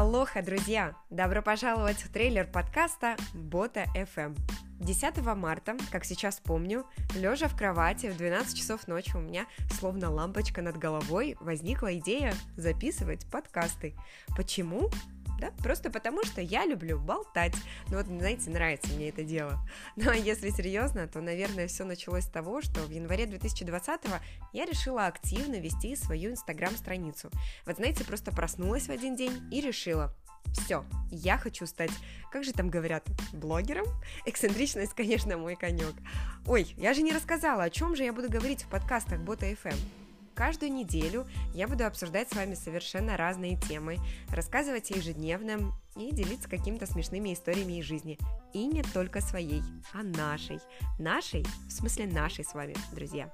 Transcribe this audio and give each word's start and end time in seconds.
Алоха, 0.00 0.40
друзья! 0.40 0.94
Добро 1.10 1.42
пожаловать 1.42 1.98
в 1.98 2.10
трейлер 2.10 2.46
подкаста 2.46 3.16
Бота 3.34 3.84
FM. 3.94 4.34
10 4.78 5.18
марта, 5.36 5.76
как 5.92 6.06
сейчас 6.06 6.40
помню, 6.42 6.86
лежа 7.14 7.48
в 7.48 7.54
кровати 7.54 8.06
в 8.06 8.16
12 8.16 8.56
часов 8.56 8.88
ночи 8.88 9.14
у 9.14 9.20
меня, 9.20 9.44
словно 9.78 10.10
лампочка 10.10 10.62
над 10.62 10.78
головой, 10.78 11.36
возникла 11.38 11.98
идея 11.98 12.32
записывать 12.56 13.26
подкасты. 13.30 13.94
Почему? 14.38 14.88
Да, 15.40 15.50
просто 15.62 15.90
потому 15.90 16.22
что 16.24 16.40
я 16.40 16.66
люблю 16.66 16.98
болтать. 16.98 17.54
Ну 17.88 17.96
вот, 17.96 18.06
знаете, 18.06 18.50
нравится 18.50 18.92
мне 18.92 19.08
это 19.08 19.24
дело. 19.24 19.58
Ну 19.96 20.10
а 20.10 20.16
если 20.16 20.50
серьезно, 20.50 21.08
то, 21.08 21.20
наверное, 21.20 21.66
все 21.66 21.84
началось 21.84 22.24
с 22.24 22.30
того, 22.30 22.62
что 22.62 22.80
в 22.80 22.90
январе 22.90 23.26
2020 23.26 24.00
я 24.52 24.64
решила 24.64 25.06
активно 25.06 25.56
вести 25.56 25.96
свою 25.96 26.32
инстаграм-страницу. 26.32 27.30
Вот, 27.66 27.76
знаете, 27.76 28.04
просто 28.04 28.32
проснулась 28.32 28.86
в 28.86 28.90
один 28.90 29.16
день 29.16 29.42
и 29.50 29.60
решила, 29.60 30.14
все, 30.52 30.84
я 31.10 31.38
хочу 31.38 31.66
стать, 31.66 31.90
как 32.30 32.44
же 32.44 32.52
там 32.52 32.70
говорят, 32.70 33.06
блогером? 33.32 33.86
Эксцентричность, 34.26 34.94
конечно, 34.94 35.36
мой 35.36 35.56
конек. 35.56 35.94
Ой, 36.46 36.74
я 36.76 36.94
же 36.94 37.02
не 37.02 37.12
рассказала, 37.12 37.64
о 37.64 37.70
чем 37.70 37.96
же 37.96 38.04
я 38.04 38.12
буду 38.12 38.30
говорить 38.30 38.62
в 38.62 38.68
подкастах 38.68 39.20
Бота 39.20 39.46
FM. 39.46 39.76
Каждую 40.34 40.72
неделю 40.72 41.26
я 41.54 41.68
буду 41.68 41.84
обсуждать 41.84 42.30
с 42.30 42.36
вами 42.36 42.54
совершенно 42.54 43.16
разные 43.16 43.56
темы, 43.56 43.98
рассказывать 44.30 44.90
о 44.90 44.96
ежедневном 44.96 45.74
и 45.96 46.12
делиться 46.12 46.48
какими-то 46.48 46.86
смешными 46.86 47.34
историями 47.34 47.78
из 47.78 47.84
жизни. 47.84 48.18
И 48.52 48.66
не 48.66 48.82
только 48.82 49.20
своей, 49.20 49.62
а 49.92 50.02
нашей. 50.02 50.60
Нашей, 50.98 51.44
в 51.66 51.72
смысле 51.72 52.06
нашей 52.06 52.44
с 52.44 52.54
вами, 52.54 52.74
друзья. 52.92 53.32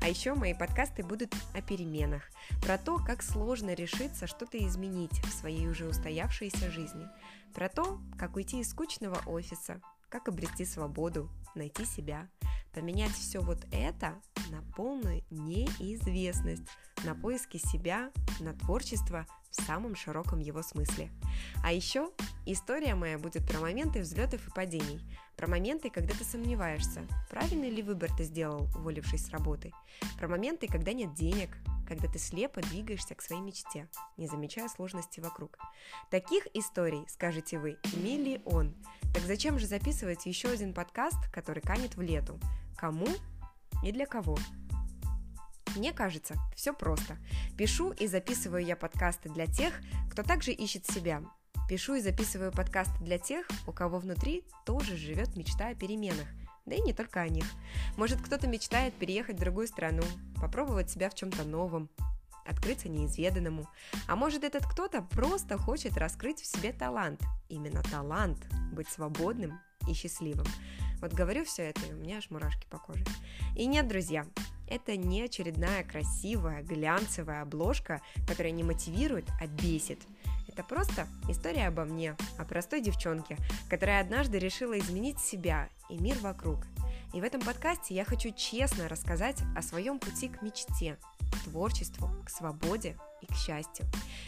А 0.00 0.08
еще 0.08 0.34
мои 0.34 0.54
подкасты 0.54 1.02
будут 1.02 1.34
о 1.54 1.62
переменах, 1.62 2.22
про 2.62 2.78
то, 2.78 2.98
как 2.98 3.22
сложно 3.22 3.74
решиться 3.74 4.26
что-то 4.26 4.58
изменить 4.58 5.18
в 5.24 5.32
своей 5.32 5.68
уже 5.68 5.88
устоявшейся 5.88 6.70
жизни, 6.70 7.08
про 7.54 7.68
то, 7.68 7.98
как 8.18 8.36
уйти 8.36 8.60
из 8.60 8.70
скучного 8.70 9.20
офиса, 9.26 9.80
как 10.08 10.28
обрести 10.28 10.64
свободу, 10.64 11.30
найти 11.54 11.84
себя, 11.84 12.28
поменять 12.72 13.12
все 13.12 13.40
вот 13.40 13.58
это 13.72 14.14
на 14.50 14.62
полную 14.74 15.22
неизвестность, 15.30 16.64
на 17.04 17.14
поиски 17.14 17.56
себя, 17.56 18.10
на 18.40 18.52
творчество 18.54 19.26
в 19.50 19.62
самом 19.62 19.94
широком 19.96 20.38
его 20.38 20.62
смысле. 20.62 21.10
А 21.62 21.72
еще 21.72 22.10
история 22.44 22.94
моя 22.94 23.18
будет 23.18 23.46
про 23.48 23.60
моменты 23.60 24.00
взлетов 24.00 24.46
и 24.46 24.50
падений, 24.50 25.00
про 25.36 25.46
моменты, 25.48 25.90
когда 25.90 26.14
ты 26.14 26.24
сомневаешься, 26.24 27.06
правильный 27.30 27.70
ли 27.70 27.82
выбор 27.82 28.10
ты 28.16 28.24
сделал, 28.24 28.68
уволившись 28.74 29.26
с 29.26 29.30
работы, 29.30 29.72
про 30.18 30.28
моменты, 30.28 30.66
когда 30.66 30.92
нет 30.92 31.14
денег, 31.14 31.50
когда 31.86 32.08
ты 32.08 32.18
слепо 32.18 32.60
двигаешься 32.62 33.14
к 33.14 33.22
своей 33.22 33.42
мечте, 33.42 33.88
не 34.16 34.26
замечая 34.26 34.68
сложности 34.68 35.20
вокруг. 35.20 35.58
Таких 36.10 36.46
историй, 36.54 37.04
скажете 37.08 37.58
вы, 37.58 37.78
миллион. 37.94 38.74
Так 39.14 39.22
зачем 39.22 39.58
же 39.58 39.66
записывать 39.66 40.26
еще 40.26 40.48
один 40.48 40.74
подкаст, 40.74 41.30
который 41.32 41.62
канет 41.62 41.96
в 41.96 42.00
лету? 42.00 42.38
Кому 42.76 43.06
и 43.86 43.92
для 43.92 44.06
кого? 44.06 44.36
Мне 45.76 45.92
кажется, 45.92 46.36
все 46.54 46.72
просто. 46.72 47.18
Пишу 47.56 47.90
и 47.90 48.06
записываю 48.06 48.64
я 48.64 48.76
подкасты 48.76 49.28
для 49.28 49.46
тех, 49.46 49.74
кто 50.10 50.22
также 50.22 50.52
ищет 50.52 50.86
себя. 50.86 51.22
Пишу 51.68 51.94
и 51.94 52.00
записываю 52.00 52.52
подкасты 52.52 53.02
для 53.02 53.18
тех, 53.18 53.46
у 53.66 53.72
кого 53.72 53.98
внутри 53.98 54.44
тоже 54.64 54.96
живет 54.96 55.36
мечта 55.36 55.68
о 55.68 55.74
переменах– 55.74 56.26
да 56.66 56.74
и 56.74 56.80
не 56.80 56.92
только 56.92 57.20
о 57.20 57.28
них. 57.28 57.44
Может, 57.96 58.20
кто-то 58.20 58.46
мечтает 58.48 58.92
переехать 58.94 59.36
в 59.36 59.40
другую 59.40 59.68
страну, 59.68 60.02
попробовать 60.40 60.90
себя 60.90 61.08
в 61.08 61.14
чем-то 61.14 61.44
новом, 61.44 61.88
открыться 62.44 62.88
неизведанному. 62.88 63.68
А 64.06 64.16
может, 64.16 64.44
этот 64.44 64.66
кто-то 64.66 65.02
просто 65.02 65.56
хочет 65.56 65.96
раскрыть 65.96 66.40
в 66.40 66.46
себе 66.46 66.72
талант. 66.72 67.22
Именно 67.48 67.82
талант 67.84 68.38
быть 68.72 68.88
свободным 68.88 69.60
и 69.88 69.94
счастливым. 69.94 70.46
Вот 71.06 71.14
говорю 71.14 71.44
все 71.44 71.68
это, 71.68 71.86
и 71.86 71.92
у 71.92 71.96
меня 71.96 72.16
аж 72.16 72.30
мурашки 72.30 72.66
по 72.68 72.78
коже. 72.78 73.04
И 73.54 73.66
нет, 73.66 73.86
друзья, 73.86 74.26
это 74.66 74.96
не 74.96 75.22
очередная 75.22 75.84
красивая, 75.84 76.64
глянцевая 76.64 77.42
обложка, 77.42 78.02
которая 78.26 78.50
не 78.50 78.64
мотивирует, 78.64 79.28
а 79.40 79.46
бесит. 79.46 80.00
Это 80.48 80.64
просто 80.64 81.06
история 81.28 81.68
обо 81.68 81.84
мне, 81.84 82.16
о 82.38 82.44
простой 82.44 82.80
девчонке, 82.80 83.36
которая 83.70 84.00
однажды 84.00 84.40
решила 84.40 84.76
изменить 84.80 85.20
себя 85.20 85.68
и 85.88 85.96
мир 85.96 86.16
вокруг. 86.22 86.66
И 87.12 87.20
в 87.20 87.24
этом 87.24 87.40
подкасте 87.40 87.94
я 87.94 88.04
хочу 88.04 88.30
честно 88.32 88.88
рассказать 88.88 89.36
о 89.56 89.62
своем 89.62 89.98
пути 89.98 90.28
к 90.28 90.42
мечте, 90.42 90.98
к 91.32 91.44
творчеству, 91.44 92.10
к 92.24 92.30
свободе 92.30 92.96
и 93.22 93.26
к 93.26 93.36
счастью. 93.36 93.86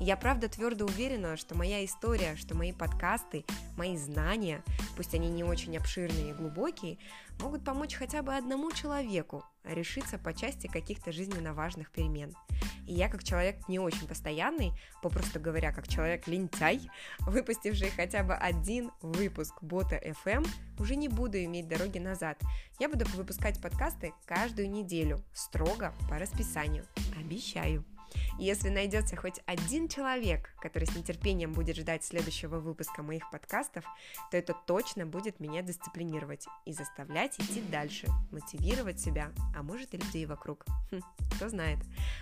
я 0.00 0.16
правда 0.16 0.48
твердо 0.48 0.86
уверена, 0.86 1.36
что 1.36 1.56
моя 1.56 1.84
история, 1.84 2.36
что 2.36 2.56
мои 2.56 2.72
подкасты, 2.72 3.44
мои 3.76 3.96
знания, 3.96 4.62
пусть 4.96 5.14
они 5.14 5.28
не 5.28 5.44
очень 5.44 5.76
обширные 5.76 6.30
и 6.30 6.34
глубокие, 6.34 6.98
могут 7.40 7.64
помочь 7.64 7.94
хотя 7.94 8.22
бы 8.22 8.34
одному 8.34 8.72
человеку 8.72 9.44
решиться 9.64 10.18
по 10.18 10.32
части 10.32 10.66
каких-то 10.66 11.12
жизненно 11.12 11.52
важных 11.52 11.90
перемен. 11.90 12.34
И 12.86 12.94
я, 12.94 13.08
как 13.08 13.24
человек 13.24 13.68
не 13.68 13.78
очень 13.78 14.06
постоянный, 14.06 14.72
попросту 15.02 15.40
говоря, 15.40 15.72
как 15.72 15.88
человек 15.88 16.26
лентяй, 16.26 16.90
выпустивший 17.20 17.90
хотя 17.90 18.22
бы 18.22 18.34
один 18.34 18.90
выпуск 19.02 19.54
бота 19.62 19.96
FM, 19.96 20.46
уже 20.78 20.96
не 20.96 21.08
буду 21.08 21.42
иметь 21.44 21.68
дороги 21.68 21.98
назад. 21.98 22.40
Я 22.78 22.88
буду 22.88 23.04
выпускать 23.16 23.60
подкасты 23.60 24.12
каждую 24.26 24.70
неделю, 24.70 25.22
строго 25.32 25.94
по 26.08 26.18
расписанию. 26.18 26.84
Обещаю. 27.18 27.84
Если 28.38 28.68
найдется 28.68 29.16
хоть 29.16 29.40
один 29.46 29.88
человек, 29.88 30.54
который 30.60 30.84
с 30.84 30.94
нетерпением 30.94 31.52
будет 31.52 31.76
ждать 31.76 32.04
следующего 32.04 32.58
выпуска 32.58 33.02
моих 33.02 33.30
подкастов, 33.30 33.84
то 34.30 34.36
это 34.36 34.54
точно 34.66 35.06
будет 35.06 35.40
меня 35.40 35.62
дисциплинировать 35.62 36.46
и 36.64 36.72
заставлять 36.72 37.38
идти 37.38 37.60
дальше, 37.60 38.08
мотивировать 38.30 39.00
себя, 39.00 39.32
а 39.56 39.62
может 39.62 39.94
и 39.94 39.98
людей 39.98 40.26
вокруг. 40.26 40.64
Хм, 40.90 41.00
кто 41.36 41.48
знает. 41.48 41.78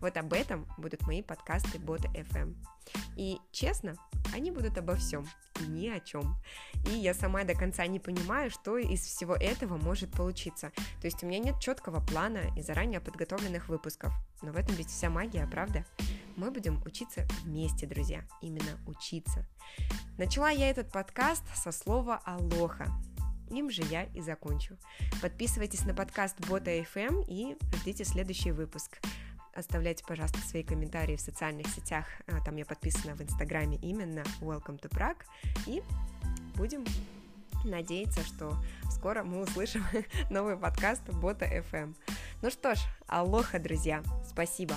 Вот 0.00 0.16
об 0.16 0.32
этом 0.32 0.66
будут 0.78 1.02
мои 1.06 1.22
подкасты 1.22 1.78
Бота 1.78 2.08
FM. 2.08 2.54
И 3.16 3.38
честно, 3.52 3.96
они 4.32 4.50
будут 4.50 4.78
обо 4.78 4.96
всем 4.96 5.26
и 5.60 5.64
ни 5.64 5.88
о 5.88 6.00
чем. 6.00 6.36
И 6.86 6.90
я 6.90 7.14
сама 7.14 7.44
до 7.44 7.54
конца 7.54 7.86
не 7.86 8.00
понимаю, 8.00 8.50
что 8.50 8.78
из 8.78 9.00
всего 9.00 9.34
этого 9.34 9.76
может 9.76 10.10
получиться. 10.10 10.72
То 11.00 11.06
есть 11.06 11.22
у 11.22 11.26
меня 11.26 11.38
нет 11.38 11.60
четкого 11.60 12.04
плана 12.04 12.42
и 12.56 12.62
заранее 12.62 13.00
подготовленных 13.00 13.68
выпусков. 13.68 14.12
Но 14.42 14.52
в 14.52 14.56
этом 14.56 14.74
ведь 14.76 14.88
вся 14.88 15.10
магия, 15.10 15.46
правда? 15.46 15.84
Мы 16.36 16.50
будем 16.50 16.82
учиться 16.84 17.26
вместе, 17.42 17.86
друзья. 17.86 18.24
Именно 18.40 18.78
учиться. 18.86 19.46
Начала 20.18 20.50
я 20.50 20.70
этот 20.70 20.90
подкаст 20.90 21.44
со 21.54 21.72
слова 21.72 22.20
«алоха». 22.24 22.86
Им 23.50 23.70
же 23.70 23.82
я 23.82 24.04
и 24.04 24.22
закончу. 24.22 24.78
Подписывайтесь 25.20 25.84
на 25.84 25.92
подкаст 25.92 26.40
Бота 26.48 26.70
FM 26.70 27.26
и 27.28 27.56
ждите 27.76 28.04
следующий 28.04 28.50
выпуск. 28.50 28.98
Оставляйте, 29.54 30.04
пожалуйста, 30.06 30.38
свои 30.38 30.62
комментарии 30.62 31.16
в 31.16 31.20
социальных 31.20 31.66
сетях. 31.68 32.06
А, 32.26 32.40
там 32.42 32.56
я 32.56 32.64
подписана 32.64 33.14
в 33.14 33.20
Инстаграме 33.20 33.78
именно 33.82 34.24
Welcome 34.40 34.80
to 34.80 34.88
Prague. 34.88 35.22
И 35.66 35.82
будем 36.54 36.84
надеяться, 37.64 38.22
что 38.22 38.56
скоро 38.90 39.22
мы 39.22 39.42
услышим 39.42 39.84
новый 40.30 40.56
подкаст 40.56 41.02
Бота 41.08 41.44
FM. 41.44 41.94
Ну 42.40 42.50
что 42.50 42.74
ж, 42.74 42.78
алоха, 43.06 43.58
друзья, 43.58 44.02
спасибо. 44.26 44.74